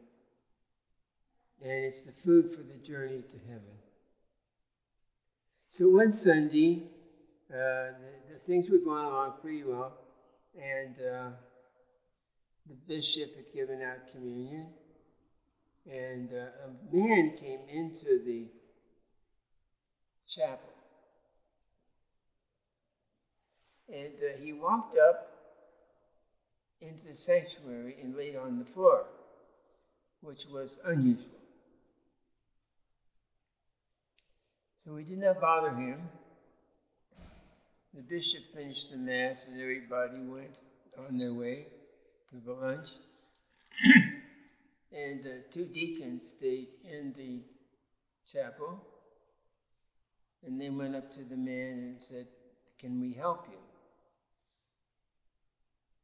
And 1.62 1.84
it's 1.84 2.02
the 2.02 2.12
food 2.24 2.50
for 2.50 2.62
the 2.62 2.84
journey 2.84 3.22
to 3.22 3.38
heaven. 3.48 3.78
So 5.70 5.88
one 5.88 6.12
Sunday, 6.12 6.82
the, 7.52 7.94
the, 8.30 8.38
things 8.46 8.68
were 8.70 8.78
going 8.78 9.04
along 9.04 9.34
pretty 9.42 9.62
well, 9.62 9.92
and 10.58 10.94
uh, 10.98 11.28
the 12.66 12.74
bishop 12.88 13.36
had 13.36 13.44
given 13.54 13.82
out 13.82 13.98
communion, 14.10 14.66
and 15.90 16.30
uh, 16.32 16.64
a 16.64 16.94
man 16.94 17.32
came 17.38 17.60
into 17.68 18.24
the 18.24 18.46
chapel. 20.28 20.70
And 23.92 24.14
uh, 24.22 24.38
he 24.40 24.54
walked 24.54 24.96
up 24.96 25.28
into 26.80 27.04
the 27.06 27.14
sanctuary 27.14 27.96
and 28.02 28.16
laid 28.16 28.34
on 28.34 28.58
the 28.58 28.64
floor, 28.64 29.04
which 30.22 30.46
was 30.46 30.78
unusual. 30.86 31.26
So 34.82 34.92
we 34.92 35.04
did 35.04 35.18
not 35.18 35.40
bother 35.40 35.70
him. 35.74 36.00
The 37.94 38.00
bishop 38.00 38.44
finished 38.54 38.90
the 38.90 38.96
Mass 38.96 39.46
and 39.46 39.60
everybody 39.60 40.20
went 40.20 40.54
on 40.98 41.18
their 41.18 41.34
way 41.34 41.66
to 42.30 42.36
the 42.46 42.52
lunch. 42.52 42.88
and 44.92 45.26
uh, 45.26 45.30
two 45.52 45.66
deacons 45.66 46.24
stayed 46.24 46.68
in 46.84 47.12
the 47.16 47.42
chapel. 48.32 48.80
And 50.46 50.58
they 50.58 50.70
went 50.70 50.96
up 50.96 51.14
to 51.14 51.20
the 51.22 51.36
man 51.36 51.72
and 51.72 51.96
said, 52.08 52.26
Can 52.80 52.98
we 52.98 53.12
help 53.12 53.46
you? 53.50 53.58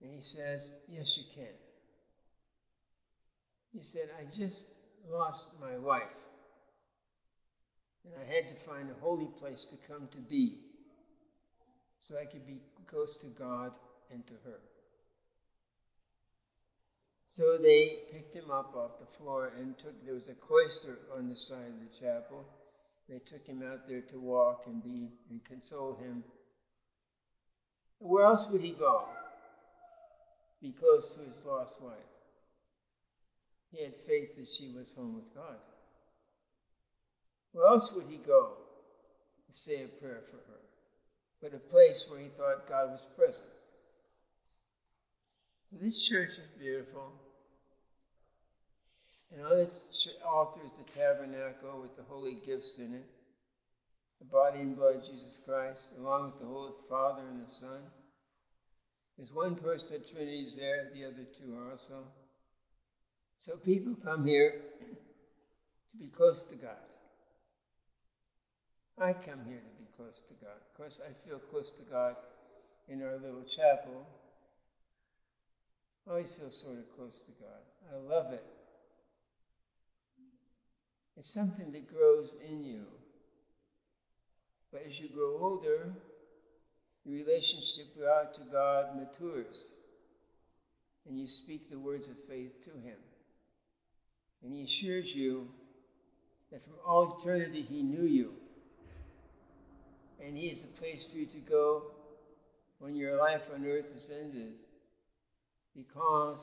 And 0.02 0.14
he 0.14 0.20
says, 0.20 0.68
Yes, 0.88 1.16
you 1.16 1.24
can. 1.34 1.54
He 3.72 3.82
said, 3.82 4.08
I 4.20 4.24
just 4.36 4.64
lost 5.10 5.46
my 5.58 5.78
wife. 5.78 6.02
And 8.04 8.14
I 8.20 8.34
had 8.34 8.46
to 8.48 8.54
find 8.66 8.90
a 8.90 8.94
holy 9.00 9.28
place 9.40 9.66
to 9.70 9.76
come 9.90 10.06
to 10.12 10.18
be 10.18 10.58
so 12.08 12.16
I 12.18 12.24
could 12.24 12.46
be 12.46 12.56
close 12.86 13.18
to 13.18 13.26
God 13.26 13.72
and 14.10 14.26
to 14.26 14.32
her. 14.44 14.60
So 17.30 17.58
they 17.58 17.98
picked 18.10 18.34
him 18.34 18.50
up 18.50 18.74
off 18.74 18.98
the 18.98 19.18
floor 19.18 19.52
and 19.58 19.76
took, 19.78 20.04
there 20.04 20.14
was 20.14 20.28
a 20.28 20.34
cloister 20.34 20.98
on 21.16 21.28
the 21.28 21.36
side 21.36 21.68
of 21.68 21.80
the 21.80 22.00
chapel. 22.00 22.46
They 23.08 23.18
took 23.18 23.46
him 23.46 23.62
out 23.62 23.86
there 23.86 24.00
to 24.00 24.18
walk 24.18 24.64
and 24.66 24.82
be 24.82 25.10
and 25.30 25.44
console 25.44 25.96
him. 26.02 26.24
Where 27.98 28.24
else 28.24 28.48
would 28.50 28.62
he 28.62 28.72
go? 28.72 29.04
Be 30.62 30.72
close 30.72 31.12
to 31.12 31.20
his 31.20 31.44
lost 31.44 31.80
wife. 31.80 31.92
He 33.70 33.84
had 33.84 33.94
faith 34.06 34.34
that 34.36 34.48
she 34.48 34.70
was 34.70 34.92
home 34.96 35.14
with 35.14 35.34
God. 35.34 35.58
Where 37.52 37.66
else 37.66 37.92
would 37.92 38.06
he 38.08 38.16
go 38.16 38.52
to 39.46 39.52
say 39.52 39.84
a 39.84 39.88
prayer 39.88 40.22
for 40.30 40.36
her? 40.36 40.58
But 41.42 41.54
a 41.54 41.58
place 41.58 42.04
where 42.08 42.20
he 42.20 42.28
thought 42.28 42.68
God 42.68 42.90
was 42.90 43.06
present. 43.16 43.48
This 45.72 46.00
church 46.00 46.30
is 46.30 46.48
beautiful. 46.58 47.12
And 49.32 49.44
on 49.44 49.50
the 49.58 49.68
altar 50.26 50.60
is 50.64 50.72
the 50.72 50.90
tabernacle 50.98 51.80
with 51.80 51.96
the 51.96 52.02
holy 52.08 52.38
gifts 52.46 52.78
in 52.78 52.94
it 52.94 53.06
the 54.18 54.24
body 54.24 54.58
and 54.60 54.76
blood 54.76 54.96
of 54.96 55.06
Jesus 55.06 55.40
Christ, 55.44 55.80
along 55.98 56.26
with 56.26 56.40
the 56.40 56.46
Holy 56.46 56.72
Father 56.88 57.22
and 57.28 57.46
the 57.46 57.50
Son. 57.50 57.80
There's 59.16 59.32
one 59.32 59.54
person, 59.54 60.00
the 60.00 60.12
Trinity 60.12 60.40
is 60.48 60.56
there, 60.56 60.90
the 60.92 61.04
other 61.04 61.26
two 61.38 61.54
are 61.56 61.70
also. 61.70 62.04
So 63.38 63.56
people 63.56 63.94
come 64.04 64.24
here 64.24 64.54
to 64.80 65.98
be 65.98 66.08
close 66.08 66.44
to 66.46 66.56
God. 66.56 66.76
I 68.98 69.12
come 69.12 69.44
here 69.46 69.60
to 69.60 69.77
close 69.98 70.22
to 70.28 70.34
God. 70.44 70.54
Of 70.54 70.78
course, 70.78 71.00
I 71.04 71.28
feel 71.28 71.40
close 71.50 71.72
to 71.72 71.82
God 71.82 72.14
in 72.88 73.02
our 73.02 73.16
little 73.16 73.42
chapel. 73.42 74.06
I 76.06 76.10
always 76.10 76.28
feel 76.38 76.50
sort 76.50 76.78
of 76.78 76.96
close 76.96 77.20
to 77.26 77.32
God. 77.42 77.60
I 77.92 78.14
love 78.14 78.32
it. 78.32 78.44
It's 81.16 81.28
something 81.28 81.72
that 81.72 81.92
grows 81.92 82.32
in 82.48 82.62
you. 82.62 82.84
But 84.72 84.82
as 84.86 85.00
you 85.00 85.08
grow 85.08 85.36
older, 85.42 85.90
your 87.04 87.16
relationship 87.16 87.92
to 87.96 88.40
God 88.52 88.86
matures. 88.96 89.66
And 91.08 91.18
you 91.18 91.26
speak 91.26 91.68
the 91.68 91.78
words 91.78 92.06
of 92.06 92.14
faith 92.28 92.52
to 92.66 92.70
Him. 92.70 92.98
And 94.44 94.52
He 94.54 94.62
assures 94.62 95.12
you 95.12 95.48
that 96.52 96.62
from 96.62 96.74
all 96.86 97.18
eternity 97.18 97.62
He 97.62 97.82
knew 97.82 98.04
you. 98.04 98.34
And 100.24 100.36
He 100.36 100.48
is 100.48 100.62
the 100.62 100.68
place 100.78 101.06
for 101.10 101.16
you 101.16 101.26
to 101.26 101.38
go 101.38 101.82
when 102.78 102.96
your 102.96 103.16
life 103.18 103.42
on 103.54 103.66
earth 103.66 103.86
is 103.94 104.10
ended 104.10 104.54
because 105.76 106.38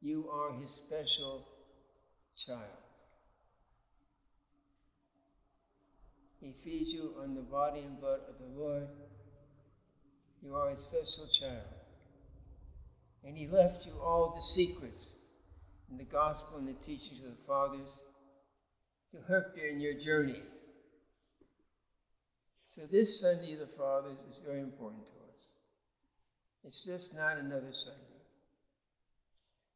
you 0.00 0.28
are 0.30 0.52
His 0.52 0.70
special 0.70 1.46
child. 2.46 2.82
He 6.42 6.52
feeds 6.64 6.92
you 6.92 7.14
on 7.22 7.36
the 7.36 7.40
body 7.42 7.80
and 7.80 8.00
blood 8.00 8.20
of 8.28 8.34
the 8.36 8.60
Lord. 8.60 8.88
You 10.42 10.56
are 10.56 10.70
his 10.70 10.80
special 10.80 11.28
child. 11.38 11.62
And 13.24 13.38
he 13.38 13.46
left 13.46 13.86
you 13.86 13.92
all 14.02 14.34
the 14.34 14.42
secrets 14.42 15.12
in 15.88 15.98
the 15.98 16.04
gospel 16.04 16.58
and 16.58 16.66
the 16.66 16.74
teachings 16.84 17.20
of 17.20 17.30
the 17.30 17.46
fathers 17.46 17.88
to 19.12 19.32
help 19.32 19.44
you 19.54 19.68
in 19.70 19.80
your 19.80 19.94
journey. 19.94 20.42
So 22.74 22.82
this 22.90 23.20
Sunday 23.20 23.52
of 23.52 23.60
the 23.60 23.66
Fathers 23.76 24.16
is 24.30 24.38
very 24.46 24.60
important 24.60 25.04
to 25.04 25.12
us. 25.12 25.42
It's 26.64 26.84
just 26.84 27.14
not 27.14 27.36
another 27.36 27.72
Sunday. 27.72 27.98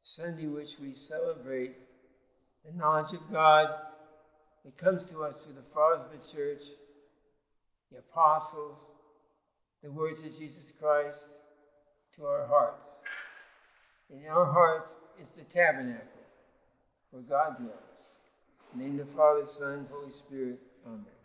Sunday 0.01 0.47
which 0.47 0.79
we 0.81 0.95
celebrate 0.95 1.75
the 2.65 2.75
knowledge 2.75 3.13
of 3.13 3.31
God 3.31 3.67
that 4.65 4.77
comes 4.77 5.05
to 5.05 5.23
us 5.23 5.41
through 5.41 5.53
the 5.53 5.73
fathers 5.75 6.05
of 6.05 6.11
the 6.11 6.35
church, 6.35 6.61
the 7.91 7.99
apostles, 7.99 8.79
the 9.83 9.91
words 9.91 10.19
of 10.19 10.35
Jesus 10.37 10.71
Christ 10.81 11.21
to 12.15 12.25
our 12.25 12.47
hearts. 12.47 12.87
In 14.09 14.25
our 14.27 14.45
hearts 14.45 14.95
is 15.21 15.31
the 15.31 15.43
tabernacle 15.43 16.07
where 17.11 17.21
God 17.21 17.57
dwells. 17.57 17.73
In 18.73 18.79
the 18.79 18.85
name 18.85 18.99
of 18.99 19.07
the 19.07 19.13
Father, 19.13 19.45
Son, 19.45 19.85
Holy 19.91 20.11
Spirit. 20.11 20.59
Amen. 20.85 21.16